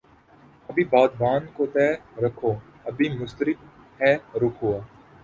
ابھی 0.69 0.83
بادبان 0.93 1.41
کو 1.55 1.65
تہ 1.73 1.85
رکھو 2.23 2.51
ابھی 2.89 3.07
مضطرب 3.19 3.57
ہے 4.01 4.13
رخ 4.41 4.55
ہوا 4.63 4.79